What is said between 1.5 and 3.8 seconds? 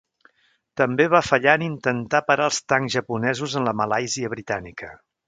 en intentar parar els tancs japonesos en la